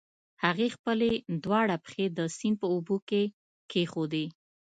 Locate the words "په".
2.61-2.67